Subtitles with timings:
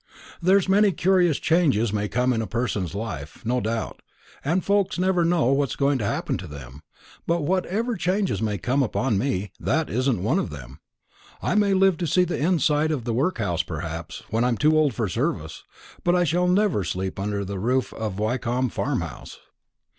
[0.41, 4.01] There's many curious changes may come in a person's life, no doubt,
[4.43, 6.81] and folks never know what's going to happen to them;
[7.27, 10.79] but whatever changes may come upon me, that isn't one of them.
[11.39, 14.95] I may live to see the inside of the workhouse, perhaps, when I'm too old
[14.95, 15.61] for service;
[16.03, 19.37] but I shall never sleep under the roof of Wyncomb Farmhouse."